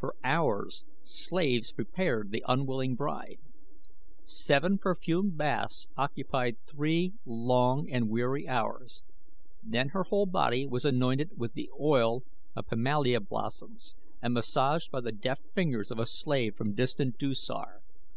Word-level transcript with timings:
For 0.00 0.16
hours 0.24 0.84
slaves 1.04 1.70
prepared 1.70 2.32
the 2.32 2.42
unwilling 2.48 2.96
bride. 2.96 3.38
Seven 4.24 4.76
perfumed 4.76 5.36
baths 5.38 5.86
occupied 5.96 6.56
three 6.66 7.12
long 7.24 7.88
and 7.88 8.08
weary 8.10 8.48
hours, 8.48 9.02
then 9.62 9.90
her 9.90 10.02
whole 10.02 10.26
body 10.26 10.66
was 10.66 10.84
anointed 10.84 11.38
with 11.38 11.52
the 11.52 11.70
oil 11.78 12.24
of 12.56 12.66
pimalia 12.66 13.20
blossoms 13.20 13.94
and 14.20 14.34
massaged 14.34 14.90
by 14.90 15.00
the 15.00 15.12
deft 15.12 15.44
fingers 15.54 15.92
of 15.92 15.98
a 16.00 16.06
slave 16.06 16.56
from 16.56 16.74
distant 16.74 17.16
Dusar. 17.16 17.82